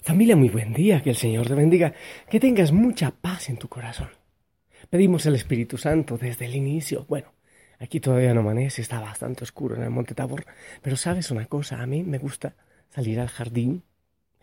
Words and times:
Familia, 0.00 0.36
muy 0.36 0.48
buen 0.48 0.72
día, 0.72 1.02
que 1.02 1.10
el 1.10 1.16
Señor 1.16 1.46
te 1.46 1.54
bendiga, 1.54 1.92
que 2.28 2.40
tengas 2.40 2.72
mucha 2.72 3.10
paz 3.10 3.48
en 3.50 3.58
tu 3.58 3.68
corazón. 3.68 4.08
Pedimos 4.90 5.26
el 5.26 5.34
Espíritu 5.34 5.76
Santo 5.76 6.18
desde 6.18 6.46
el 6.46 6.56
inicio. 6.56 7.04
Bueno, 7.08 7.32
aquí 7.78 8.00
todavía 8.00 8.34
no 8.34 8.40
amanece, 8.40 8.82
está 8.82 9.00
bastante 9.00 9.44
oscuro 9.44 9.76
en 9.76 9.82
el 9.82 9.90
Monte 9.90 10.14
Tabor, 10.14 10.46
pero 10.80 10.96
sabes 10.96 11.30
una 11.30 11.46
cosa, 11.46 11.82
a 11.82 11.86
mí 11.86 12.02
me 12.02 12.18
gusta 12.18 12.56
salir 12.88 13.20
al 13.20 13.28
jardín. 13.28 13.84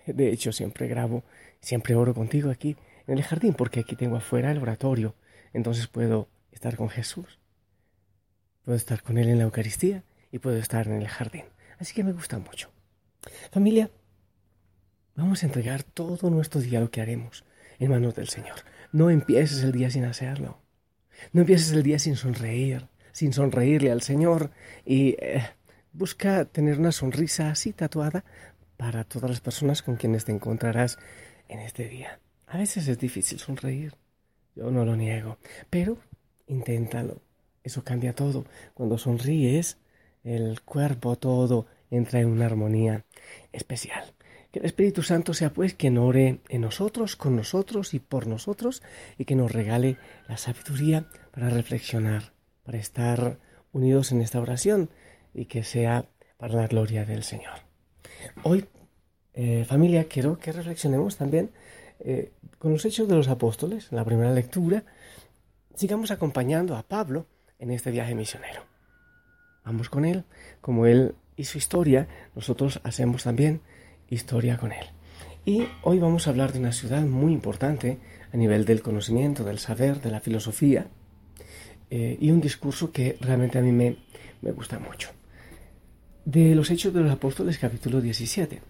De 0.05 0.31
hecho, 0.31 0.51
siempre 0.51 0.87
grabo, 0.87 1.23
siempre 1.59 1.95
oro 1.95 2.13
contigo 2.13 2.51
aquí 2.51 2.77
en 3.07 3.17
el 3.17 3.23
jardín, 3.23 3.53
porque 3.53 3.81
aquí 3.81 3.95
tengo 3.95 4.15
afuera 4.15 4.51
el 4.51 4.59
oratorio, 4.59 5.15
entonces 5.51 5.87
puedo 5.87 6.29
estar 6.51 6.77
con 6.77 6.89
Jesús, 6.89 7.39
puedo 8.63 8.77
estar 8.77 9.03
con 9.03 9.17
Él 9.17 9.29
en 9.29 9.39
la 9.39 9.43
Eucaristía 9.45 10.03
y 10.31 10.39
puedo 10.39 10.57
estar 10.57 10.87
en 10.87 11.01
el 11.01 11.07
jardín. 11.07 11.45
Así 11.79 11.93
que 11.93 12.03
me 12.03 12.13
gusta 12.13 12.39
mucho. 12.39 12.69
Familia, 13.51 13.89
Vamos 15.19 15.43
a 15.43 15.47
entregar 15.47 15.83
todo 15.83 16.29
nuestro 16.29 16.61
día 16.61 16.79
lo 16.79 16.91
que 16.91 17.01
haremos 17.01 17.43
en 17.77 17.91
manos 17.91 18.15
del 18.15 18.29
Señor. 18.29 18.55
No 18.93 19.09
empieces 19.09 19.61
el 19.63 19.73
día 19.73 19.91
sin 19.91 20.05
hacerlo. 20.05 20.61
No 21.33 21.41
empieces 21.41 21.73
el 21.73 21.83
día 21.83 21.99
sin 21.99 22.15
sonreír, 22.15 22.87
sin 23.11 23.33
sonreírle 23.33 23.91
al 23.91 24.01
Señor 24.01 24.51
y 24.85 25.17
eh, 25.19 25.43
busca 25.91 26.45
tener 26.45 26.79
una 26.79 26.93
sonrisa 26.93 27.49
así 27.49 27.73
tatuada 27.73 28.23
para 28.77 29.03
todas 29.03 29.29
las 29.29 29.41
personas 29.41 29.81
con 29.81 29.97
quienes 29.97 30.23
te 30.23 30.31
encontrarás 30.31 30.97
en 31.49 31.59
este 31.59 31.89
día. 31.89 32.21
A 32.47 32.57
veces 32.57 32.87
es 32.87 32.97
difícil 32.97 33.39
sonreír, 33.39 33.95
yo 34.55 34.71
no 34.71 34.85
lo 34.85 34.95
niego, 34.95 35.37
pero 35.69 35.97
inténtalo. 36.47 37.21
Eso 37.61 37.83
cambia 37.83 38.15
todo. 38.15 38.45
Cuando 38.73 38.97
sonríes, 38.97 39.79
el 40.23 40.61
cuerpo 40.61 41.17
todo 41.17 41.65
entra 41.91 42.21
en 42.21 42.27
una 42.27 42.45
armonía 42.45 43.03
especial. 43.51 44.13
Que 44.51 44.59
el 44.59 44.65
Espíritu 44.65 45.03
Santo 45.03 45.33
sea 45.33 45.53
pues 45.53 45.75
quien 45.75 45.97
ore 45.97 46.39
en 46.49 46.61
nosotros, 46.61 47.15
con 47.15 47.35
nosotros 47.35 47.93
y 47.93 47.99
por 47.99 48.27
nosotros, 48.27 48.81
y 49.17 49.25
que 49.25 49.35
nos 49.35 49.51
regale 49.51 49.97
la 50.27 50.37
sabiduría 50.37 51.07
para 51.31 51.49
reflexionar, 51.49 52.33
para 52.63 52.77
estar 52.77 53.37
unidos 53.71 54.11
en 54.11 54.21
esta 54.21 54.39
oración 54.39 54.89
y 55.33 55.45
que 55.45 55.63
sea 55.63 56.05
para 56.37 56.55
la 56.55 56.67
gloria 56.67 57.05
del 57.05 57.23
Señor. 57.23 57.59
Hoy, 58.43 58.65
eh, 59.33 59.65
familia, 59.65 60.05
quiero 60.05 60.39
que 60.39 60.51
reflexionemos 60.51 61.17
también 61.17 61.51
eh, 61.99 62.31
con 62.57 62.71
los 62.71 62.85
hechos 62.85 63.07
de 63.07 63.15
los 63.15 63.27
apóstoles, 63.27 63.91
en 63.91 63.97
la 63.97 64.05
primera 64.05 64.31
lectura, 64.31 64.83
sigamos 65.75 66.11
acompañando 66.11 66.75
a 66.75 66.83
Pablo 66.83 67.27
en 67.59 67.71
este 67.71 67.91
viaje 67.91 68.15
misionero. 68.15 68.63
Vamos 69.63 69.89
con 69.89 70.05
él, 70.05 70.23
como 70.61 70.85
él 70.85 71.13
su 71.43 71.57
historia, 71.57 72.07
nosotros 72.35 72.79
hacemos 72.83 73.23
también 73.23 73.61
historia 74.09 74.57
con 74.57 74.71
él. 74.71 74.85
Y 75.45 75.67
hoy 75.83 75.99
vamos 75.99 76.27
a 76.27 76.31
hablar 76.31 76.53
de 76.53 76.59
una 76.59 76.71
ciudad 76.71 77.01
muy 77.01 77.33
importante 77.33 77.97
a 78.31 78.37
nivel 78.37 78.65
del 78.65 78.81
conocimiento, 78.81 79.43
del 79.43 79.59
saber, 79.59 80.01
de 80.01 80.11
la 80.11 80.19
filosofía, 80.19 80.87
eh, 81.89 82.17
y 82.19 82.31
un 82.31 82.41
discurso 82.41 82.91
que 82.91 83.17
realmente 83.19 83.57
a 83.57 83.61
mí 83.61 83.71
me, 83.71 83.97
me 84.41 84.51
gusta 84.51 84.79
mucho. 84.79 85.09
De 86.25 86.53
los 86.53 86.69
Hechos 86.69 86.93
de 86.93 87.01
los 87.01 87.11
Apóstoles 87.11 87.57
capítulo 87.57 88.01
17. 88.01 88.61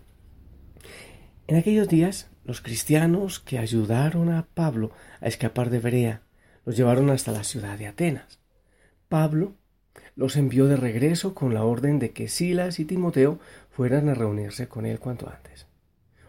En 1.47 1.55
aquellos 1.57 1.89
días, 1.89 2.29
los 2.45 2.61
cristianos 2.61 3.39
que 3.39 3.57
ayudaron 3.57 4.31
a 4.31 4.47
Pablo 4.53 4.91
a 5.19 5.27
escapar 5.27 5.69
de 5.69 5.79
Berea 5.79 6.21
los 6.65 6.77
llevaron 6.77 7.09
hasta 7.09 7.31
la 7.31 7.43
ciudad 7.43 7.77
de 7.77 7.87
Atenas. 7.87 8.39
Pablo 9.07 9.55
los 10.15 10.35
envió 10.35 10.67
de 10.67 10.77
regreso 10.77 11.33
con 11.33 11.53
la 11.53 11.63
orden 11.63 11.99
de 11.99 12.11
que 12.11 12.27
Silas 12.27 12.79
y 12.79 12.85
Timoteo 12.85 13.39
a 13.87 14.13
reunirse 14.13 14.67
con 14.67 14.85
él 14.85 14.99
cuanto 14.99 15.29
antes. 15.29 15.67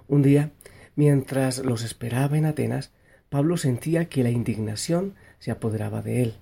Un 0.06 0.22
día, 0.22 0.52
mientras 0.94 1.58
los 1.58 1.82
esperaba 1.82 2.38
en 2.38 2.46
Atenas, 2.46 2.92
Pablo 3.28 3.56
sentía 3.56 4.08
que 4.08 4.22
la 4.22 4.30
indignación 4.30 5.16
se 5.40 5.50
apoderaba 5.50 6.00
de 6.00 6.22
él, 6.22 6.34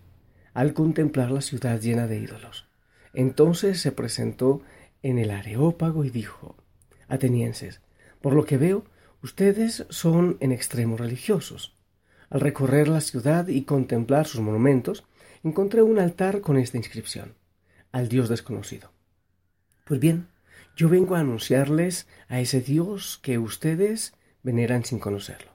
al 0.52 0.74
contemplar 0.74 1.30
la 1.30 1.40
ciudad 1.40 1.80
llena 1.80 2.06
de 2.06 2.18
ídolos. 2.18 2.68
Entonces 3.14 3.80
se 3.80 3.92
presentó 3.92 4.62
en 5.02 5.18
el 5.18 5.30
Areópago 5.30 6.04
y 6.04 6.10
dijo, 6.10 6.56
Atenienses, 7.08 7.80
por 8.20 8.34
lo 8.34 8.44
que 8.44 8.58
veo, 8.58 8.84
ustedes 9.22 9.86
son 9.88 10.36
en 10.40 10.52
extremo 10.52 10.96
religiosos. 10.96 11.74
Al 12.28 12.40
recorrer 12.40 12.88
la 12.88 13.00
ciudad 13.00 13.48
y 13.48 13.62
contemplar 13.62 14.26
sus 14.26 14.42
monumentos, 14.42 15.04
encontré 15.42 15.80
un 15.80 15.98
altar 15.98 16.42
con 16.42 16.58
esta 16.58 16.76
inscripción, 16.76 17.34
al 17.92 18.08
Dios 18.08 18.28
desconocido. 18.28 18.92
Pues 19.84 20.00
bien, 20.00 20.28
yo 20.78 20.88
vengo 20.88 21.16
a 21.16 21.20
anunciarles 21.20 22.06
a 22.28 22.38
ese 22.38 22.60
Dios 22.60 23.18
que 23.20 23.36
ustedes 23.36 24.14
veneran 24.44 24.84
sin 24.84 25.00
conocerlo, 25.00 25.50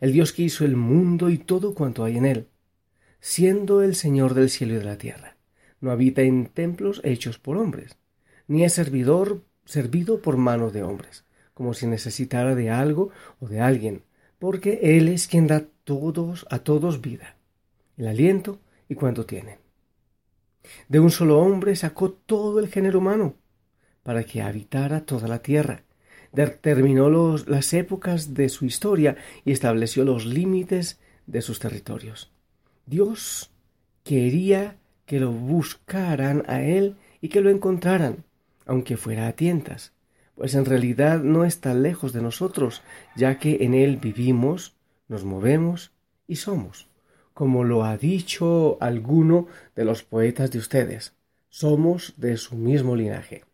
el 0.00 0.12
Dios 0.12 0.32
que 0.32 0.42
hizo 0.42 0.64
el 0.64 0.74
mundo 0.74 1.30
y 1.30 1.38
todo 1.38 1.72
cuanto 1.72 2.02
hay 2.02 2.16
en 2.16 2.26
él, 2.26 2.48
siendo 3.20 3.80
el 3.80 3.94
Señor 3.94 4.34
del 4.34 4.50
cielo 4.50 4.74
y 4.74 4.78
de 4.78 4.84
la 4.84 4.98
tierra. 4.98 5.36
No 5.80 5.92
habita 5.92 6.22
en 6.22 6.46
templos 6.46 7.00
hechos 7.04 7.38
por 7.38 7.58
hombres, 7.58 7.96
ni 8.48 8.64
es 8.64 8.72
servidor 8.72 9.44
servido 9.64 10.20
por 10.20 10.36
mano 10.36 10.72
de 10.72 10.82
hombres, 10.82 11.24
como 11.54 11.72
si 11.72 11.86
necesitara 11.86 12.56
de 12.56 12.68
algo 12.68 13.10
o 13.38 13.46
de 13.46 13.60
alguien, 13.60 14.02
porque 14.40 14.80
Él 14.82 15.06
es 15.06 15.28
quien 15.28 15.46
da 15.46 15.64
todos 15.84 16.44
a 16.50 16.58
todos 16.58 17.00
vida, 17.00 17.36
el 17.96 18.08
aliento 18.08 18.58
y 18.88 18.96
cuanto 18.96 19.26
tienen. 19.26 19.58
De 20.88 20.98
un 20.98 21.12
solo 21.12 21.38
hombre 21.38 21.76
sacó 21.76 22.10
todo 22.10 22.58
el 22.58 22.66
género 22.66 22.98
humano 22.98 23.36
para 24.06 24.22
que 24.22 24.40
habitara 24.40 25.04
toda 25.04 25.26
la 25.26 25.40
tierra. 25.40 25.82
Determinó 26.30 27.10
las 27.46 27.74
épocas 27.74 28.34
de 28.34 28.48
su 28.48 28.64
historia 28.64 29.16
y 29.44 29.50
estableció 29.50 30.04
los 30.04 30.24
límites 30.24 31.00
de 31.26 31.42
sus 31.42 31.58
territorios. 31.58 32.30
Dios 32.86 33.50
quería 34.04 34.76
que 35.06 35.18
lo 35.18 35.32
buscaran 35.32 36.44
a 36.46 36.62
él 36.62 36.94
y 37.20 37.30
que 37.30 37.40
lo 37.40 37.50
encontraran, 37.50 38.22
aunque 38.64 38.96
fuera 38.96 39.26
a 39.26 39.32
tientas, 39.32 39.92
pues 40.36 40.54
en 40.54 40.66
realidad 40.66 41.24
no 41.24 41.44
está 41.44 41.74
lejos 41.74 42.12
de 42.12 42.22
nosotros, 42.22 42.82
ya 43.16 43.40
que 43.40 43.64
en 43.64 43.74
él 43.74 43.96
vivimos, 43.96 44.76
nos 45.08 45.24
movemos 45.24 45.90
y 46.28 46.36
somos 46.36 46.86
como 47.36 47.64
lo 47.64 47.84
ha 47.84 47.98
dicho 47.98 48.78
alguno 48.80 49.46
de 49.74 49.84
los 49.84 50.02
poetas 50.02 50.50
de 50.52 50.58
ustedes, 50.58 51.12
somos 51.50 52.14
de 52.16 52.38
su 52.38 52.56
mismo 52.56 52.96
linaje. 52.96 53.44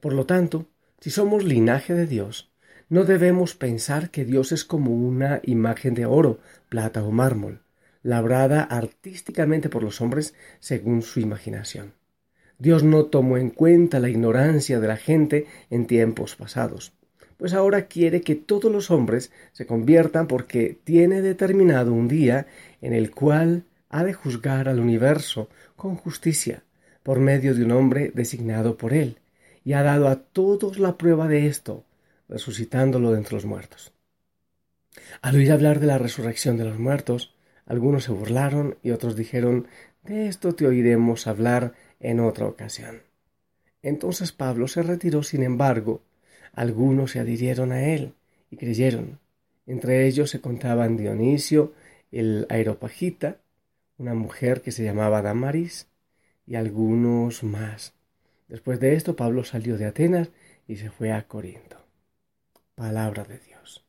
Por 0.00 0.12
lo 0.12 0.26
tanto, 0.26 0.66
si 1.00 1.10
somos 1.10 1.44
linaje 1.44 1.94
de 1.94 2.06
Dios, 2.06 2.50
no 2.88 3.04
debemos 3.04 3.54
pensar 3.54 4.10
que 4.10 4.24
Dios 4.24 4.52
es 4.52 4.64
como 4.64 4.92
una 4.92 5.40
imagen 5.44 5.94
de 5.94 6.06
oro, 6.06 6.38
plata 6.68 7.02
o 7.02 7.10
mármol, 7.10 7.62
labrada 8.02 8.62
artísticamente 8.62 9.68
por 9.68 9.82
los 9.82 10.00
hombres 10.00 10.34
según 10.60 11.02
su 11.02 11.20
imaginación. 11.20 11.94
Dios 12.58 12.84
no 12.84 13.06
tomó 13.06 13.36
en 13.36 13.50
cuenta 13.50 14.00
la 14.00 14.08
ignorancia 14.08 14.80
de 14.80 14.88
la 14.88 14.96
gente 14.96 15.46
en 15.70 15.86
tiempos 15.86 16.36
pasados 16.36 16.92
pues 17.36 17.52
ahora 17.52 17.86
quiere 17.86 18.22
que 18.22 18.34
todos 18.34 18.72
los 18.72 18.90
hombres 18.90 19.30
se 19.52 19.66
conviertan 19.66 20.26
porque 20.26 20.78
tiene 20.84 21.22
determinado 21.22 21.92
un 21.92 22.08
día 22.08 22.46
en 22.80 22.92
el 22.92 23.10
cual 23.10 23.64
ha 23.88 24.04
de 24.04 24.14
juzgar 24.14 24.68
al 24.68 24.80
universo 24.80 25.48
con 25.76 25.96
justicia 25.96 26.62
por 27.02 27.20
medio 27.20 27.54
de 27.54 27.64
un 27.64 27.72
hombre 27.72 28.10
designado 28.14 28.76
por 28.76 28.92
él, 28.92 29.18
y 29.66 29.72
ha 29.72 29.82
dado 29.82 30.06
a 30.06 30.14
todos 30.14 30.78
la 30.78 30.96
prueba 30.96 31.26
de 31.26 31.48
esto, 31.48 31.84
resucitándolo 32.28 33.10
de 33.10 33.18
entre 33.18 33.34
los 33.34 33.46
muertos. 33.46 33.92
Al 35.22 35.34
oír 35.34 35.50
hablar 35.50 35.80
de 35.80 35.88
la 35.88 35.98
resurrección 35.98 36.56
de 36.56 36.64
los 36.64 36.78
muertos, 36.78 37.34
algunos 37.66 38.04
se 38.04 38.12
burlaron 38.12 38.78
y 38.84 38.92
otros 38.92 39.16
dijeron, 39.16 39.66
de 40.04 40.28
esto 40.28 40.54
te 40.54 40.68
oiremos 40.68 41.26
hablar 41.26 41.74
en 41.98 42.20
otra 42.20 42.46
ocasión. 42.46 43.02
Entonces 43.82 44.30
Pablo 44.30 44.68
se 44.68 44.84
retiró, 44.84 45.24
sin 45.24 45.42
embargo, 45.42 46.00
algunos 46.52 47.10
se 47.10 47.18
adhirieron 47.18 47.72
a 47.72 47.88
él 47.88 48.14
y 48.52 48.58
creyeron. 48.58 49.18
Entre 49.66 50.06
ellos 50.06 50.30
se 50.30 50.40
contaban 50.40 50.96
Dionisio, 50.96 51.72
el 52.12 52.46
Aeropagita, 52.50 53.38
una 53.98 54.14
mujer 54.14 54.62
que 54.62 54.70
se 54.70 54.84
llamaba 54.84 55.22
Damaris, 55.22 55.88
y 56.46 56.54
algunos 56.54 57.42
más. 57.42 57.95
Después 58.48 58.80
de 58.80 58.94
esto, 58.94 59.16
Pablo 59.16 59.44
salió 59.44 59.76
de 59.76 59.86
Atenas 59.86 60.30
y 60.68 60.76
se 60.76 60.90
fue 60.90 61.12
a 61.12 61.26
Corinto. 61.26 61.76
Palabra 62.74 63.24
de 63.24 63.38
Dios. 63.38 63.84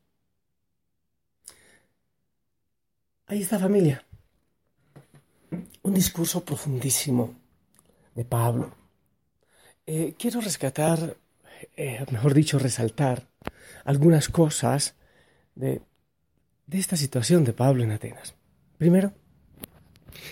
Ahí 3.27 3.41
está 3.41 3.59
familia. 3.59 4.03
Un 5.83 5.93
discurso 5.93 6.43
profundísimo 6.43 7.35
de 8.15 8.25
Pablo. 8.25 8.73
Eh, 9.85 10.15
quiero 10.17 10.41
rescatar 10.41 11.17
eh, 11.75 12.05
mejor 12.11 12.33
dicho, 12.33 12.59
resaltar 12.59 13.27
algunas 13.85 14.29
cosas 14.29 14.95
de, 15.55 15.81
esta 16.71 16.97
situación 16.97 17.43
de 17.43 17.53
Pablo 17.53 17.83
en 17.83 17.91
Atenas. 17.91 18.35
Primero, 18.77 19.13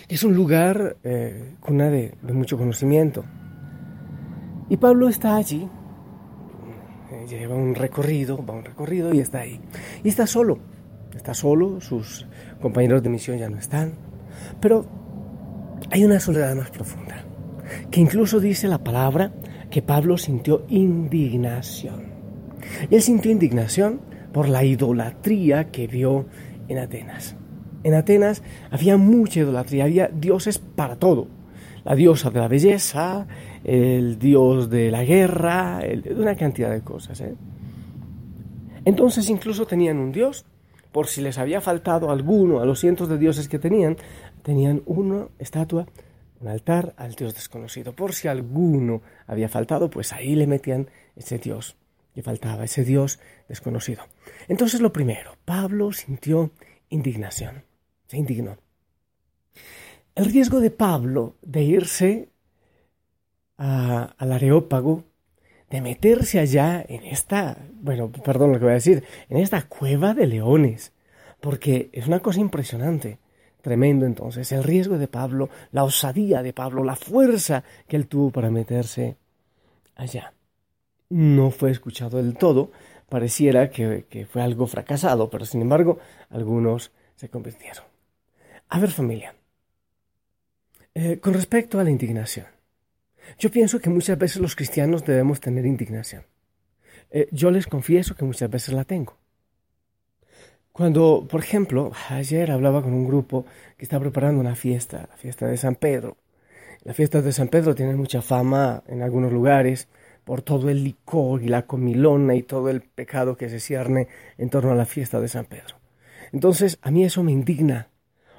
es 0.08 0.22
un 0.22 0.34
lugar 0.34 0.96
eh, 1.02 1.54
cuna 1.60 1.90
de, 1.90 2.14
mucho 2.22 2.56
conocimiento. 2.56 3.24
Y 4.68 4.76
Pablo 4.76 5.08
está 5.08 5.36
allí, 5.36 5.68
eh, 7.10 7.26
lleva 7.28 7.54
un 7.54 7.74
recorrido, 7.74 8.44
va 8.44 8.54
un 8.54 8.64
recorrido 8.64 9.14
y 9.14 9.20
está 9.20 9.40
ahí. 9.40 9.60
Y 10.02 10.08
está 10.08 10.26
solo, 10.26 10.58
está 11.14 11.34
solo, 11.34 11.80
sus 11.80 12.26
compañeros 12.60 13.02
de 13.02 13.08
misión 13.08 13.38
ya 13.38 13.48
no 13.48 13.58
están, 13.58 13.92
pero 14.60 14.86
hay 15.90 16.04
una 16.04 16.18
soledad 16.18 16.54
más 16.56 16.70
profunda, 16.70 17.24
que 17.90 18.00
incluso 18.00 18.40
dice 18.40 18.66
la 18.66 18.82
palabra 18.82 19.32
que 19.70 19.82
Pablo 19.82 20.18
sintió 20.18 20.64
indignación. 20.68 22.06
Y 22.90 22.94
él 22.96 23.02
sintió 23.02 23.30
indignación 23.30 24.00
por 24.32 24.48
la 24.48 24.64
idolatría 24.64 25.70
que 25.70 25.86
vio 25.86 26.26
en 26.68 26.78
Atenas. 26.78 27.36
En 27.84 27.94
Atenas 27.94 28.42
había 28.70 28.96
mucha 28.96 29.40
idolatría, 29.40 29.84
había 29.84 30.08
dioses 30.08 30.58
para 30.58 30.96
todo. 30.96 31.28
La 31.86 31.94
diosa 31.94 32.30
de 32.30 32.40
la 32.40 32.48
belleza, 32.48 33.26
el 33.64 34.18
dios 34.18 34.68
de 34.68 34.90
la 34.90 35.04
guerra, 35.04 35.80
una 36.14 36.34
cantidad 36.34 36.70
de 36.70 36.82
cosas. 36.82 37.20
¿eh? 37.22 37.34
Entonces 38.84 39.30
incluso 39.30 39.66
tenían 39.66 39.98
un 39.98 40.12
dios, 40.12 40.44
por 40.92 41.06
si 41.06 41.22
les 41.22 41.38
había 41.38 41.62
faltado 41.62 42.10
alguno 42.10 42.60
a 42.60 42.66
los 42.66 42.80
cientos 42.80 43.08
de 43.08 43.16
dioses 43.16 43.48
que 43.48 43.58
tenían, 43.58 43.96
tenían 44.42 44.82
una 44.84 45.28
estatua, 45.38 45.86
un 46.40 46.48
altar 46.48 46.92
al 46.98 47.14
dios 47.14 47.34
desconocido. 47.34 47.94
Por 47.94 48.12
si 48.12 48.28
alguno 48.28 49.00
había 49.26 49.48
faltado, 49.48 49.88
pues 49.88 50.12
ahí 50.12 50.34
le 50.34 50.46
metían 50.46 50.90
ese 51.14 51.38
dios 51.38 51.76
que 52.14 52.22
faltaba, 52.22 52.64
ese 52.64 52.84
dios 52.84 53.20
desconocido. 53.48 54.02
Entonces 54.48 54.80
lo 54.80 54.92
primero, 54.92 55.36
Pablo 55.46 55.92
sintió 55.92 56.50
indignación 56.90 57.64
se 58.06 58.16
indignó. 58.16 58.56
El 60.16 60.32
riesgo 60.32 60.60
de 60.60 60.70
Pablo 60.70 61.36
de 61.42 61.62
irse 61.62 62.30
al 63.58 64.32
Areópago, 64.32 65.04
de 65.68 65.82
meterse 65.82 66.38
allá 66.38 66.82
en 66.88 67.04
esta, 67.04 67.58
bueno, 67.74 68.10
perdón 68.10 68.52
lo 68.52 68.58
que 68.58 68.64
voy 68.64 68.70
a 68.70 68.80
decir, 68.80 69.04
en 69.28 69.36
esta 69.36 69.68
cueva 69.68 70.14
de 70.14 70.26
leones, 70.26 70.94
porque 71.38 71.90
es 71.92 72.06
una 72.06 72.20
cosa 72.20 72.40
impresionante, 72.40 73.18
tremendo 73.60 74.06
entonces, 74.06 74.50
el 74.52 74.64
riesgo 74.64 74.96
de 74.96 75.06
Pablo, 75.06 75.50
la 75.70 75.84
osadía 75.84 76.42
de 76.42 76.54
Pablo, 76.54 76.82
la 76.82 76.96
fuerza 76.96 77.62
que 77.86 77.96
él 77.96 78.06
tuvo 78.06 78.30
para 78.30 78.50
meterse 78.50 79.18
allá. 79.96 80.32
No 81.10 81.50
fue 81.50 81.70
escuchado 81.70 82.16
del 82.16 82.38
todo, 82.38 82.70
pareciera 83.10 83.68
que, 83.68 84.06
que 84.08 84.24
fue 84.24 84.40
algo 84.40 84.66
fracasado, 84.66 85.28
pero 85.28 85.44
sin 85.44 85.60
embargo 85.60 85.98
algunos 86.30 86.90
se 87.16 87.28
convirtieron. 87.28 87.84
A 88.70 88.80
ver 88.80 88.90
familia, 88.90 89.35
eh, 90.98 91.18
con 91.18 91.34
respecto 91.34 91.78
a 91.78 91.84
la 91.84 91.90
indignación, 91.90 92.46
yo 93.38 93.50
pienso 93.50 93.80
que 93.80 93.90
muchas 93.90 94.16
veces 94.16 94.40
los 94.40 94.56
cristianos 94.56 95.04
debemos 95.04 95.40
tener 95.40 95.66
indignación. 95.66 96.22
Eh, 97.10 97.28
yo 97.32 97.50
les 97.50 97.66
confieso 97.66 98.14
que 98.14 98.24
muchas 98.24 98.48
veces 98.48 98.72
la 98.72 98.84
tengo. 98.84 99.18
Cuando, 100.72 101.26
por 101.28 101.40
ejemplo, 101.40 101.92
ayer 102.08 102.50
hablaba 102.50 102.82
con 102.82 102.94
un 102.94 103.06
grupo 103.06 103.44
que 103.76 103.84
está 103.84 104.00
preparando 104.00 104.40
una 104.40 104.54
fiesta, 104.54 105.06
la 105.10 105.18
fiesta 105.18 105.46
de 105.46 105.58
San 105.58 105.74
Pedro. 105.74 106.16
La 106.82 106.94
fiesta 106.94 107.20
de 107.20 107.32
San 107.32 107.48
Pedro 107.48 107.74
tiene 107.74 107.94
mucha 107.94 108.22
fama 108.22 108.82
en 108.86 109.02
algunos 109.02 109.30
lugares 109.30 109.88
por 110.24 110.40
todo 110.40 110.70
el 110.70 110.82
licor 110.82 111.42
y 111.42 111.48
la 111.48 111.66
comilona 111.66 112.34
y 112.36 112.42
todo 112.42 112.70
el 112.70 112.80
pecado 112.80 113.36
que 113.36 113.50
se 113.50 113.60
cierne 113.60 114.08
en 114.38 114.48
torno 114.48 114.72
a 114.72 114.74
la 114.74 114.86
fiesta 114.86 115.20
de 115.20 115.28
San 115.28 115.44
Pedro. 115.44 115.76
Entonces, 116.32 116.78
a 116.80 116.90
mí 116.90 117.04
eso 117.04 117.22
me 117.22 117.32
indigna 117.32 117.90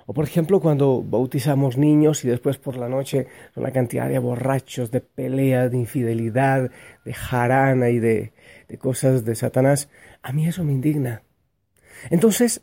o 0.07 0.13
por 0.13 0.24
ejemplo 0.25 0.59
cuando 0.62 1.04
bautizamos 1.04 1.77
niños 1.77 2.24
y 2.24 2.30
después 2.30 2.57
por 2.57 2.77
la 2.77 2.88
noche 2.88 3.27
una 3.56 3.71
cantidad 3.71 4.07
de 4.09 4.18
borrachos, 4.18 4.89
de 4.89 5.01
peleas, 5.01 5.69
de 5.69 5.77
infidelidad, 5.77 6.71
de 7.06 7.13
jarana 7.13 7.89
y 7.89 8.00
de, 8.00 8.31
de 8.69 8.77
cosas 8.77 9.25
de 9.25 9.36
Satanás, 9.36 9.89
a 10.24 10.31
mí 10.31 10.48
eso 10.48 10.63
me 10.63 10.71
indigna. 10.71 11.24
Entonces, 12.09 12.62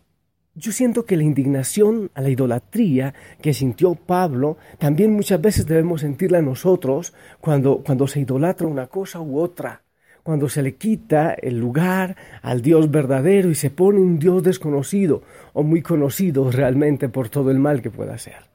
yo 0.54 0.72
siento 0.72 1.04
que 1.04 1.16
la 1.16 1.24
indignación 1.24 2.10
a 2.14 2.22
la 2.22 2.30
idolatría 2.30 3.12
que 3.42 3.52
sintió 3.52 3.94
Pablo, 3.94 4.56
también 4.78 5.12
muchas 5.12 5.40
veces 5.40 5.66
debemos 5.66 6.00
sentirla 6.00 6.40
nosotros 6.40 7.12
cuando, 7.40 7.82
cuando 7.84 8.06
se 8.06 8.20
idolatra 8.20 8.66
una 8.66 8.86
cosa 8.86 9.20
u 9.20 9.38
otra 9.38 9.83
cuando 10.24 10.48
se 10.48 10.62
le 10.62 10.74
quita 10.74 11.34
el 11.34 11.58
lugar 11.58 12.16
al 12.42 12.62
Dios 12.62 12.90
verdadero 12.90 13.50
y 13.50 13.54
se 13.54 13.70
pone 13.70 14.00
un 14.00 14.18
Dios 14.18 14.42
desconocido 14.42 15.22
o 15.52 15.62
muy 15.62 15.82
conocido 15.82 16.50
realmente 16.50 17.10
por 17.10 17.28
todo 17.28 17.50
el 17.50 17.58
mal 17.58 17.82
que 17.82 17.90
pueda 17.90 18.14
hacer. 18.14 18.48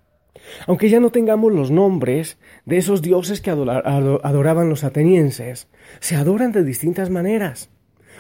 Aunque 0.66 0.90
ya 0.90 1.00
no 1.00 1.12
tengamos 1.12 1.54
los 1.54 1.70
nombres 1.70 2.40
de 2.66 2.78
esos 2.78 3.04
dioses 3.04 3.40
que 3.40 3.52
adoraban 3.52 4.68
los 4.68 4.84
atenienses, 4.84 5.68
se 6.00 6.16
adoran 6.16 6.52
de 6.52 6.64
distintas 6.64 7.12
maneras. 7.12 7.70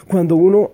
Cuando 0.07 0.36
uno 0.36 0.74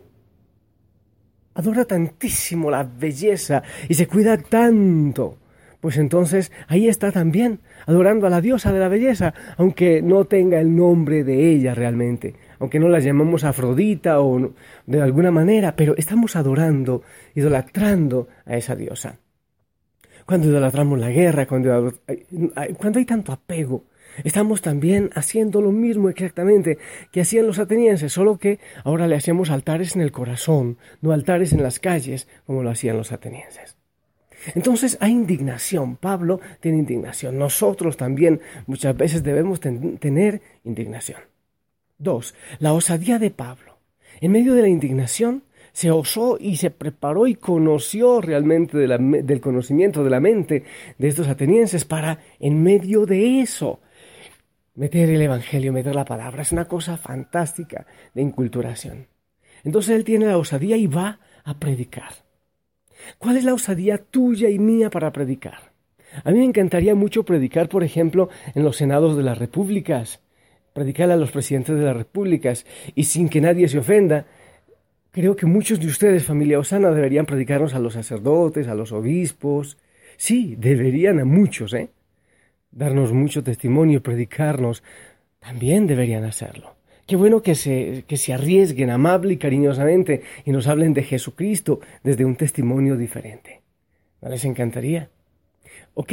adora 1.53 1.85
tantísimo 1.85 2.69
la 2.69 2.83
belleza 2.83 3.63
y 3.87 3.93
se 3.93 4.05
cuida 4.05 4.37
tanto, 4.37 5.37
pues 5.79 5.97
entonces 5.97 6.51
ahí 6.67 6.89
está 6.89 7.13
también, 7.13 7.61
adorando 7.85 8.27
a 8.27 8.29
la 8.29 8.41
diosa 8.41 8.73
de 8.73 8.79
la 8.79 8.89
belleza, 8.89 9.33
aunque 9.55 10.01
no 10.01 10.25
tenga 10.25 10.59
el 10.59 10.75
nombre 10.75 11.23
de 11.23 11.51
ella 11.51 11.73
realmente, 11.73 12.35
aunque 12.59 12.79
no 12.79 12.89
la 12.89 12.99
llamemos 12.99 13.43
Afrodita 13.43 14.21
o 14.21 14.53
de 14.85 15.01
alguna 15.01 15.31
manera, 15.31 15.75
pero 15.75 15.95
estamos 15.97 16.35
adorando, 16.35 17.03
idolatrando 17.35 18.27
a 18.45 18.57
esa 18.57 18.75
diosa. 18.75 19.19
Cuando 20.25 20.47
idolatramos 20.47 20.97
la 20.99 21.09
guerra, 21.09 21.45
cuando 21.45 21.93
hay 22.55 23.05
tanto 23.05 23.31
apego, 23.31 23.83
estamos 24.23 24.61
también 24.61 25.11
haciendo 25.13 25.61
lo 25.61 25.71
mismo 25.71 26.09
exactamente 26.09 26.79
que 27.11 27.21
hacían 27.21 27.45
los 27.45 27.59
atenienses, 27.59 28.13
solo 28.13 28.37
que 28.37 28.59
ahora 28.83 29.07
le 29.07 29.15
hacemos 29.15 29.51
altares 29.51 29.95
en 29.95 30.01
el 30.01 30.11
corazón, 30.11 30.77
no 31.01 31.11
altares 31.11 31.53
en 31.53 31.61
las 31.61 31.79
calles 31.79 32.27
como 32.47 32.63
lo 32.63 32.71
hacían 32.71 32.97
los 32.97 33.11
atenienses. 33.11 33.77
Entonces 34.53 34.97
hay 34.99 35.11
indignación. 35.11 35.95
Pablo 35.95 36.39
tiene 36.59 36.77
indignación. 36.77 37.37
Nosotros 37.37 37.97
también 37.97 38.41
muchas 38.67 38.95
veces 38.95 39.23
debemos 39.23 39.59
tener 39.59 40.41
indignación. 40.63 41.19
Dos, 41.97 42.35
la 42.59 42.73
osadía 42.73 43.19
de 43.19 43.31
Pablo. 43.31 43.77
En 44.21 44.31
medio 44.31 44.53
de 44.53 44.61
la 44.61 44.67
indignación, 44.67 45.43
se 45.71 45.91
osó 45.91 46.37
y 46.39 46.55
se 46.55 46.71
preparó 46.71 47.27
y 47.27 47.35
conoció 47.35 48.21
realmente 48.21 48.77
del 48.77 49.41
conocimiento 49.41 50.03
de 50.03 50.09
la 50.09 50.21
mente 50.21 50.63
de 50.97 51.07
estos 51.07 51.27
atenienses 51.27 51.83
para, 51.83 52.19
en 52.39 52.63
medio 52.63 53.05
de 53.05 53.41
eso, 53.41 53.81
meter 54.75 55.09
el 55.09 55.21
Evangelio, 55.21 55.73
meter 55.73 55.93
la 55.93 56.05
palabra. 56.05 56.43
Es 56.43 56.53
una 56.53 56.65
cosa 56.65 56.95
fantástica 56.95 57.85
de 58.13 58.21
inculturación. 58.21 59.07
Entonces 59.65 59.95
él 59.95 60.05
tiene 60.05 60.27
la 60.27 60.37
osadía 60.37 60.77
y 60.77 60.87
va 60.87 61.19
a 61.43 61.59
predicar. 61.59 62.11
¿Cuál 63.17 63.37
es 63.37 63.43
la 63.43 63.53
osadía 63.53 63.97
tuya 63.97 64.49
y 64.49 64.59
mía 64.59 64.89
para 64.89 65.11
predicar? 65.11 65.73
A 66.23 66.31
mí 66.31 66.39
me 66.39 66.45
encantaría 66.45 66.95
mucho 66.95 67.23
predicar, 67.23 67.67
por 67.67 67.83
ejemplo, 67.83 68.29
en 68.53 68.63
los 68.63 68.77
senados 68.77 69.17
de 69.17 69.23
las 69.23 69.37
repúblicas, 69.37 70.21
predicar 70.75 71.09
a 71.09 71.15
los 71.15 71.31
presidentes 71.31 71.77
de 71.77 71.85
las 71.85 71.95
repúblicas 71.95 72.65
y 72.95 73.05
sin 73.05 73.29
que 73.29 73.39
nadie 73.39 73.69
se 73.69 73.79
ofenda. 73.79 74.25
Creo 75.09 75.37
que 75.37 75.45
muchos 75.45 75.79
de 75.79 75.87
ustedes, 75.87 76.25
familia 76.25 76.59
Osana, 76.59 76.91
deberían 76.91 77.25
predicarnos 77.25 77.73
a 77.73 77.79
los 77.79 77.93
sacerdotes, 77.93 78.67
a 78.67 78.75
los 78.75 78.91
obispos. 78.91 79.77
Sí, 80.17 80.57
deberían 80.59 81.21
a 81.21 81.25
muchos, 81.25 81.73
¿eh? 81.73 81.91
Darnos 82.71 83.13
mucho 83.13 83.41
testimonio, 83.41 84.03
predicarnos. 84.03 84.83
También 85.39 85.87
deberían 85.87 86.25
hacerlo. 86.25 86.75
Qué 87.07 87.15
bueno 87.15 87.41
que 87.41 87.55
se, 87.55 88.03
que 88.05 88.17
se 88.17 88.33
arriesguen 88.33 88.89
amable 88.89 89.35
y 89.35 89.37
cariñosamente 89.37 90.23
y 90.43 90.51
nos 90.51 90.67
hablen 90.67 90.93
de 90.93 91.03
Jesucristo 91.03 91.79
desde 92.03 92.25
un 92.25 92.35
testimonio 92.35 92.97
diferente. 92.97 93.61
¿No 94.21 94.27
les 94.27 94.43
encantaría? 94.43 95.07
Ok, 95.93 96.11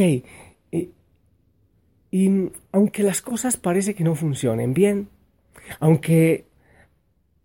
y 2.12 2.50
aunque 2.72 3.02
las 3.02 3.22
cosas 3.22 3.56
parece 3.56 3.94
que 3.94 4.04
no 4.04 4.14
funcionen 4.14 4.74
bien, 4.74 5.08
aunque 5.80 6.44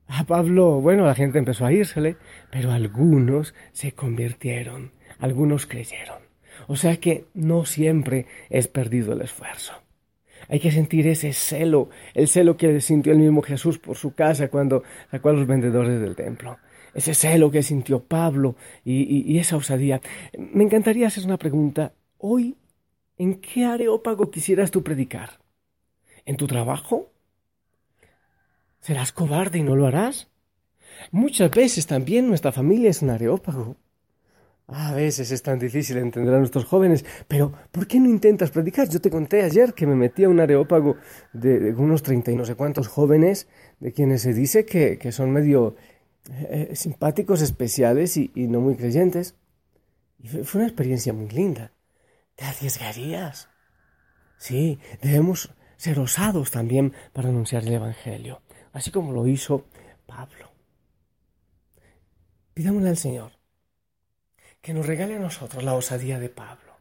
a 0.07 0.25
Pablo, 0.25 0.81
bueno, 0.81 1.05
la 1.05 1.15
gente 1.15 1.39
empezó 1.39 1.65
a 1.65 1.71
írsele, 1.71 2.17
pero 2.51 2.71
algunos 2.71 3.55
se 3.71 3.93
convirtieron, 3.93 4.91
algunos 5.19 5.67
creyeron. 5.67 6.17
O 6.67 6.75
sea 6.75 6.97
que 6.97 7.25
no 7.33 7.65
siempre 7.65 8.25
es 8.49 8.67
perdido 8.67 9.13
el 9.13 9.21
esfuerzo. 9.21 9.71
Hay 10.49 10.59
que 10.59 10.71
sentir 10.71 11.07
ese 11.07 11.31
celo, 11.31 11.89
el 12.13 12.27
celo 12.27 12.57
que 12.57 12.81
sintió 12.81 13.13
el 13.13 13.19
mismo 13.19 13.41
Jesús 13.41 13.79
por 13.79 13.95
su 13.95 14.15
casa 14.15 14.49
cuando 14.49 14.83
sacó 15.09 15.29
a 15.29 15.33
los 15.33 15.47
vendedores 15.47 16.01
del 16.01 16.15
templo. 16.15 16.57
Ese 16.93 17.13
celo 17.13 17.51
que 17.51 17.63
sintió 17.63 18.03
Pablo 18.03 18.57
y, 18.83 19.31
y 19.31 19.39
esa 19.39 19.55
osadía. 19.55 20.01
Me 20.37 20.65
encantaría 20.65 21.07
hacer 21.07 21.23
una 21.23 21.37
pregunta. 21.37 21.93
Hoy 22.17 22.57
¿En 23.17 23.41
qué 23.41 23.65
areópago 23.65 24.29
quisieras 24.29 24.71
tú 24.71 24.83
predicar? 24.83 25.39
¿En 26.25 26.37
tu 26.37 26.47
trabajo? 26.47 27.11
¿Serás 28.79 29.11
cobarde 29.11 29.59
y 29.59 29.63
no 29.63 29.75
lo 29.75 29.87
harás? 29.87 30.29
Muchas 31.11 31.51
veces 31.51 31.87
también 31.87 32.27
nuestra 32.27 32.51
familia 32.51 32.89
es 32.89 33.01
un 33.01 33.09
areópago. 33.09 33.75
A 34.67 34.93
veces 34.93 35.31
es 35.31 35.41
tan 35.41 35.59
difícil 35.59 35.97
entender 35.97 36.33
a 36.33 36.39
nuestros 36.39 36.65
jóvenes, 36.65 37.05
pero 37.27 37.53
¿por 37.71 37.87
qué 37.87 38.01
no 38.01 38.09
intentas 38.09 38.51
predicar? 38.51 38.89
Yo 38.89 38.99
te 38.99 39.09
conté 39.09 39.41
ayer 39.41 39.73
que 39.73 39.87
me 39.87 39.95
metí 39.95 40.25
a 40.25 40.29
un 40.29 40.41
areópago 40.41 40.97
de, 41.31 41.73
unos 41.73 42.03
treinta 42.03 42.31
y 42.31 42.35
no 42.35 42.45
sé 42.45 42.55
cuántos 42.55 42.89
jóvenes, 42.89 43.47
de 43.79 43.93
quienes 43.93 44.23
se 44.23 44.33
dice 44.33 44.65
que, 44.65 44.97
que 44.97 45.13
son 45.13 45.31
medio 45.31 45.77
eh, 46.49 46.71
simpáticos, 46.75 47.41
especiales 47.41 48.17
y, 48.17 48.29
no 48.35 48.59
muy 48.59 48.75
creyentes. 48.75 49.35
Fue 50.43 50.59
una 50.59 50.67
experiencia 50.67 51.13
muy 51.13 51.29
linda. 51.29 51.71
¿Te 52.37 52.45
arriesgarías? 52.45 53.49
Sí, 54.37 54.79
debemos 55.01 55.53
ser 55.75 55.99
osados 55.99 56.51
también 56.51 56.93
para 57.11 57.29
anunciar 57.29 57.63
el 57.63 57.73
Evangelio, 57.73 58.41
así 58.73 58.91
como 58.91 59.11
lo 59.11 59.25
hizo 59.27 59.65
Pablo. 60.05 60.51
Pidámosle 62.53 62.89
al 62.89 62.97
Señor 62.97 63.31
que 64.61 64.73
nos 64.73 64.85
regale 64.85 65.15
a 65.15 65.19
nosotros 65.19 65.63
la 65.63 65.73
osadía 65.73 66.19
de 66.19 66.29
Pablo, 66.29 66.77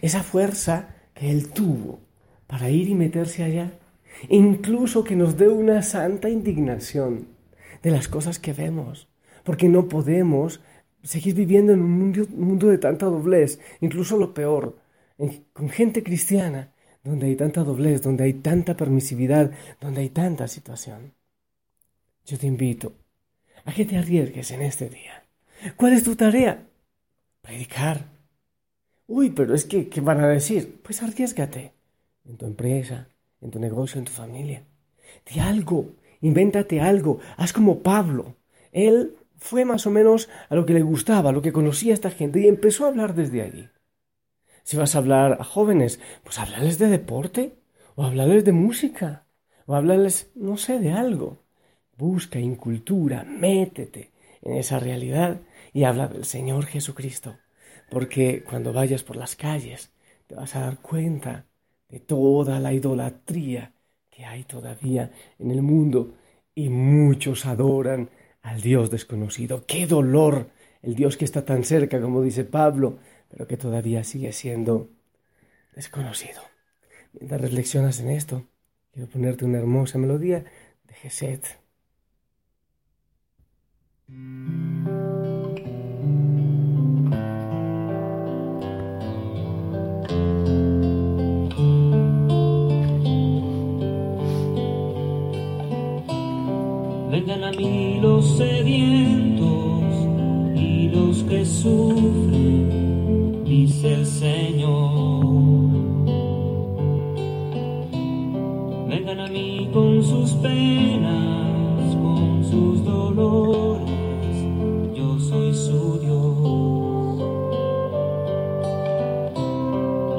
esa 0.00 0.22
fuerza 0.22 0.94
que 1.14 1.30
él 1.30 1.50
tuvo 1.50 2.00
para 2.46 2.70
ir 2.70 2.88
y 2.88 2.94
meterse 2.94 3.42
allá, 3.42 3.72
incluso 4.28 5.02
que 5.02 5.16
nos 5.16 5.36
dé 5.36 5.48
una 5.48 5.82
santa 5.82 6.28
indignación 6.28 7.28
de 7.82 7.90
las 7.90 8.06
cosas 8.06 8.38
que 8.38 8.52
vemos, 8.52 9.08
porque 9.42 9.68
no 9.68 9.88
podemos 9.88 10.60
seguir 11.02 11.34
viviendo 11.34 11.72
en 11.72 11.80
un 11.80 12.12
mundo, 12.36 12.68
de 12.68 12.78
tanta 12.78 13.06
doblez, 13.06 13.58
incluso 13.80 14.16
lo 14.16 14.32
peor, 14.34 14.83
con 15.16 15.68
gente 15.68 16.02
cristiana, 16.02 16.72
donde 17.02 17.26
hay 17.26 17.36
tanta 17.36 17.62
doblez, 17.62 18.02
donde 18.02 18.24
hay 18.24 18.34
tanta 18.34 18.76
permisividad, 18.76 19.52
donde 19.80 20.00
hay 20.00 20.08
tanta 20.08 20.48
situación. 20.48 21.12
Yo 22.24 22.38
te 22.38 22.46
invito 22.46 22.92
a 23.64 23.72
que 23.72 23.84
te 23.84 23.98
arriesgues 23.98 24.50
en 24.50 24.62
este 24.62 24.88
día. 24.88 25.24
¿Cuál 25.76 25.92
es 25.92 26.02
tu 26.02 26.16
tarea? 26.16 26.66
Predicar. 27.42 28.08
Uy, 29.06 29.30
pero 29.30 29.54
es 29.54 29.66
que, 29.66 29.88
¿qué 29.88 30.00
van 30.00 30.20
a 30.20 30.28
decir? 30.28 30.80
Pues 30.82 31.02
arriesgate 31.02 31.72
en 32.24 32.36
tu 32.38 32.46
empresa, 32.46 33.08
en 33.42 33.50
tu 33.50 33.58
negocio, 33.58 33.98
en 33.98 34.06
tu 34.06 34.12
familia. 34.12 34.64
Di 35.26 35.40
algo, 35.40 35.92
invéntate 36.22 36.80
algo, 36.80 37.20
haz 37.36 37.52
como 37.52 37.82
Pablo. 37.82 38.36
Él 38.72 39.14
fue 39.36 39.66
más 39.66 39.86
o 39.86 39.90
menos 39.90 40.30
a 40.48 40.54
lo 40.54 40.64
que 40.64 40.72
le 40.72 40.82
gustaba, 40.82 41.30
a 41.30 41.32
lo 41.32 41.42
que 41.42 41.52
conocía 41.52 41.92
a 41.92 41.94
esta 41.94 42.10
gente 42.10 42.40
y 42.40 42.48
empezó 42.48 42.84
a 42.84 42.88
hablar 42.88 43.14
desde 43.14 43.42
allí. 43.42 43.68
Si 44.64 44.76
vas 44.78 44.94
a 44.94 44.98
hablar 44.98 45.36
a 45.40 45.44
jóvenes, 45.44 46.00
pues 46.22 46.38
hablarles 46.38 46.78
de 46.78 46.88
deporte, 46.88 47.54
o 47.94 48.04
hablarles 48.04 48.44
de 48.44 48.52
música, 48.52 49.26
o 49.66 49.74
hablarles, 49.74 50.30
no 50.34 50.56
sé, 50.56 50.78
de 50.80 50.90
algo. 50.90 51.44
Busca 51.96 52.40
incultura, 52.40 53.24
métete 53.24 54.12
en 54.42 54.54
esa 54.54 54.78
realidad 54.80 55.40
y 55.72 55.84
habla 55.84 56.08
del 56.08 56.24
Señor 56.24 56.64
Jesucristo, 56.66 57.36
porque 57.90 58.42
cuando 58.42 58.72
vayas 58.72 59.02
por 59.02 59.16
las 59.16 59.36
calles 59.36 59.92
te 60.26 60.34
vas 60.34 60.56
a 60.56 60.60
dar 60.60 60.78
cuenta 60.80 61.46
de 61.88 62.00
toda 62.00 62.58
la 62.58 62.72
idolatría 62.72 63.72
que 64.10 64.24
hay 64.24 64.44
todavía 64.44 65.12
en 65.38 65.50
el 65.50 65.62
mundo 65.62 66.14
y 66.54 66.70
muchos 66.70 67.46
adoran 67.46 68.08
al 68.42 68.60
Dios 68.62 68.90
desconocido. 68.90 69.64
¡Qué 69.66 69.86
dolor! 69.86 70.50
El 70.82 70.94
Dios 70.94 71.16
que 71.16 71.24
está 71.24 71.44
tan 71.44 71.64
cerca, 71.64 72.00
como 72.00 72.22
dice 72.22 72.44
Pablo, 72.44 72.98
pero 73.34 73.48
que 73.48 73.56
todavía 73.56 74.04
sigue 74.04 74.32
siendo 74.32 74.90
desconocido. 75.74 76.40
Mientras 77.14 77.40
reflexionas 77.40 77.98
en 77.98 78.10
esto, 78.10 78.46
quiero 78.92 79.08
ponerte 79.08 79.44
una 79.44 79.58
hermosa 79.58 79.98
melodía 79.98 80.44
de 80.84 80.94
Geset. 80.94 81.58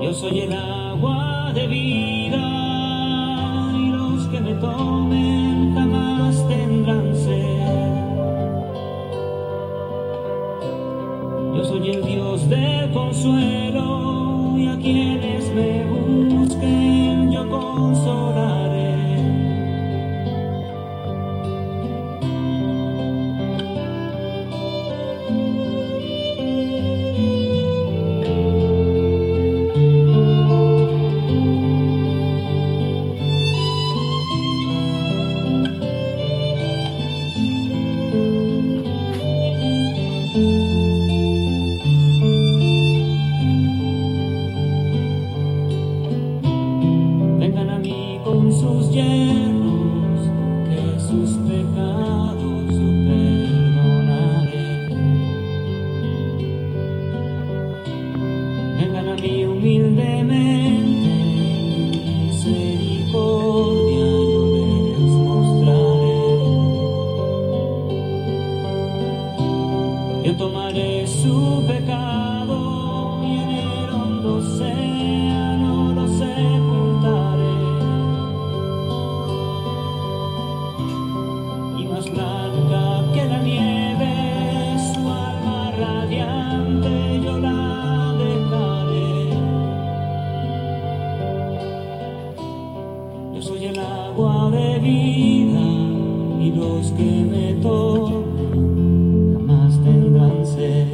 Yo 0.05 0.13
soy 0.13 0.41
el 0.41 0.53
agua 0.53 1.51
de 1.55 1.65
vida 1.65 2.37
y 3.75 3.89
los 3.89 4.27
que 4.27 4.39
me 4.39 4.53
tomen 4.53 5.73
jamás 5.73 6.35
a 59.67 60.44
agua 94.15 94.49
de 94.49 94.79
vida 94.79 95.59
y 96.39 96.51
los 96.55 96.91
que 96.91 97.03
me 97.03 97.53
tomen 97.61 99.33
jamás 99.33 99.77
tendrán 99.83 100.45
sed. 100.45 100.87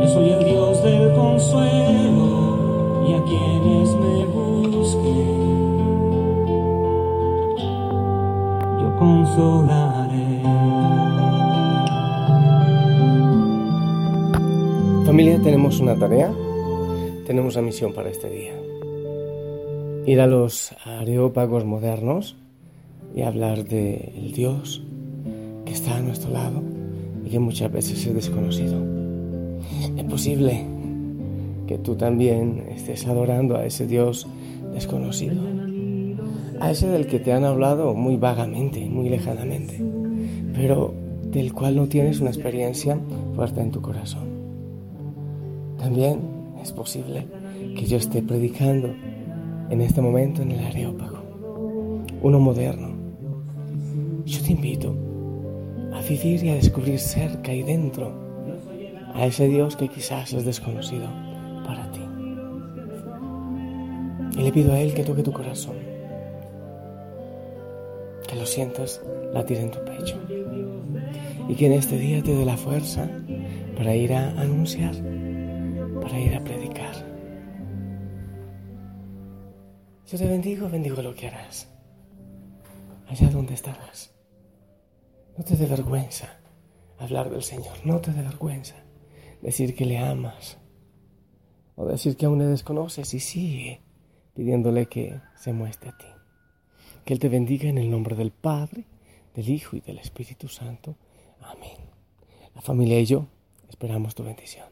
Yo 0.00 0.08
soy 0.08 0.30
el 0.30 0.44
Dios 0.44 0.84
del 0.84 1.12
consuelo 1.14 2.28
y 3.08 3.14
a 3.14 3.24
quienes 3.24 3.96
me 3.96 4.24
busquen 4.26 5.56
yo 8.80 8.96
consolaré. 9.00 10.42
Familia, 15.04 15.40
tenemos 15.42 15.80
una 15.80 15.96
tarea, 15.96 16.32
tenemos 17.26 17.56
una 17.56 17.66
misión 17.66 17.92
para 17.92 18.10
este 18.10 18.30
día. 18.30 18.73
Ir 20.06 20.20
a 20.20 20.26
los 20.26 20.74
areópagos 20.84 21.64
modernos 21.64 22.36
y 23.14 23.22
hablar 23.22 23.64
del 23.64 24.32
Dios 24.32 24.82
que 25.64 25.72
está 25.72 25.96
a 25.96 26.00
nuestro 26.00 26.30
lado 26.30 26.62
y 27.24 27.30
que 27.30 27.38
muchas 27.38 27.72
veces 27.72 28.06
es 28.06 28.14
desconocido. 28.14 28.76
Es 29.96 30.04
posible 30.04 30.66
que 31.66 31.78
tú 31.78 31.94
también 31.94 32.66
estés 32.68 33.06
adorando 33.06 33.56
a 33.56 33.64
ese 33.64 33.86
Dios 33.86 34.26
desconocido, 34.74 35.40
a 36.60 36.70
ese 36.70 36.88
del 36.88 37.06
que 37.06 37.18
te 37.18 37.32
han 37.32 37.44
hablado 37.44 37.94
muy 37.94 38.16
vagamente, 38.16 38.84
muy 38.84 39.08
lejanamente, 39.08 39.80
pero 40.52 40.92
del 41.24 41.54
cual 41.54 41.76
no 41.76 41.86
tienes 41.86 42.20
una 42.20 42.30
experiencia 42.30 42.98
fuerte 43.34 43.62
en 43.62 43.70
tu 43.70 43.80
corazón. 43.80 44.28
También 45.78 46.20
es 46.62 46.72
posible 46.72 47.26
que 47.74 47.86
yo 47.86 47.96
esté 47.96 48.22
predicando 48.22 48.94
en 49.70 49.80
este 49.80 50.00
momento 50.00 50.42
en 50.42 50.52
el 50.52 50.64
Areópago, 50.64 51.22
uno 52.22 52.40
moderno. 52.40 52.94
Yo 54.24 54.42
te 54.42 54.52
invito 54.52 54.94
a 55.92 56.00
vivir 56.00 56.44
y 56.44 56.50
a 56.50 56.54
descubrir 56.54 56.98
cerca 56.98 57.52
y 57.52 57.62
dentro 57.62 58.12
a 59.14 59.26
ese 59.26 59.48
Dios 59.48 59.76
que 59.76 59.88
quizás 59.88 60.32
es 60.32 60.44
desconocido 60.44 61.06
para 61.64 61.90
ti. 61.92 62.00
Y 64.36 64.42
le 64.42 64.52
pido 64.52 64.72
a 64.72 64.80
Él 64.80 64.94
que 64.94 65.04
toque 65.04 65.22
tu 65.22 65.32
corazón, 65.32 65.76
que 68.28 68.36
lo 68.36 68.46
sientas 68.46 69.00
latir 69.32 69.58
en 69.58 69.70
tu 69.70 69.78
pecho 69.84 70.18
y 71.48 71.54
que 71.54 71.66
en 71.66 71.72
este 71.72 71.98
día 71.98 72.22
te 72.22 72.34
dé 72.34 72.44
la 72.44 72.56
fuerza 72.56 73.08
para 73.76 73.94
ir 73.94 74.12
a 74.14 74.30
anunciar, 74.40 74.94
para 76.00 76.18
ir 76.18 76.34
a 76.34 76.40
predicar. 76.40 76.53
Yo 80.06 80.18
te 80.18 80.28
bendigo, 80.28 80.68
bendigo 80.68 81.00
lo 81.00 81.14
que 81.14 81.28
harás, 81.28 81.68
allá 83.08 83.30
donde 83.30 83.54
estarás. 83.54 84.14
No 85.36 85.44
te 85.44 85.56
dé 85.56 85.66
vergüenza 85.66 86.40
hablar 86.98 87.30
del 87.30 87.42
Señor, 87.42 87.74
no 87.84 88.00
te 88.00 88.12
dé 88.12 88.22
vergüenza 88.22 88.76
decir 89.40 89.74
que 89.74 89.86
le 89.86 89.98
amas 89.98 90.58
o 91.74 91.86
decir 91.86 92.16
que 92.16 92.26
aún 92.26 92.38
le 92.38 92.46
desconoces 92.46 93.14
y 93.14 93.20
sigue 93.20 93.82
pidiéndole 94.34 94.86
que 94.86 95.20
se 95.36 95.52
muestre 95.52 95.90
a 95.90 95.96
ti. 95.96 96.06
Que 97.04 97.14
Él 97.14 97.18
te 97.18 97.28
bendiga 97.28 97.68
en 97.68 97.78
el 97.78 97.90
nombre 97.90 98.14
del 98.14 98.30
Padre, 98.30 98.84
del 99.34 99.48
Hijo 99.48 99.76
y 99.76 99.80
del 99.80 99.98
Espíritu 99.98 100.48
Santo. 100.48 100.96
Amén. 101.40 101.78
La 102.54 102.60
familia 102.60 103.00
y 103.00 103.06
yo 103.06 103.26
esperamos 103.68 104.14
tu 104.14 104.22
bendición. 104.22 104.68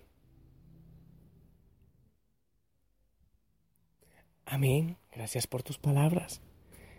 Amén. 4.45 5.02
Gracias 5.15 5.47
por 5.47 5.63
tus 5.63 5.79
palabras. 5.79 6.41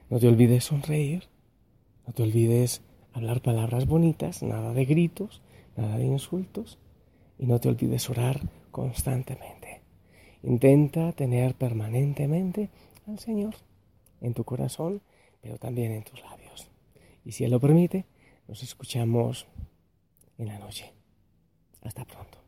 No 0.09 0.19
te 0.19 0.27
olvides 0.27 0.65
sonreír. 0.65 1.23
No 2.05 2.13
te 2.13 2.23
olvides 2.23 2.81
hablar 3.11 3.41
palabras 3.41 3.87
bonitas, 3.87 4.43
nada 4.43 4.73
de 4.73 4.85
gritos, 4.85 5.41
nada 5.75 5.97
de 5.97 6.05
insultos. 6.05 6.77
Y 7.39 7.47
no 7.47 7.59
te 7.59 7.69
olvides 7.69 8.09
orar 8.09 8.39
constantemente. 8.71 9.81
Intenta 10.43 11.11
tener 11.13 11.55
permanentemente 11.55 12.69
al 13.07 13.17
Señor 13.17 13.55
en 14.21 14.33
tu 14.33 14.43
corazón, 14.43 15.01
pero 15.41 15.57
también 15.57 15.91
en 15.91 16.03
tus 16.03 16.21
labios. 16.21 16.69
Y 17.25 17.31
si 17.31 17.45
Él 17.45 17.51
lo 17.51 17.59
permite, 17.59 18.05
nos 18.47 18.61
escuchamos 18.61 19.47
en 20.37 20.47
la 20.47 20.59
noche. 20.59 20.93
Hasta 21.81 22.05
pronto. 22.05 22.42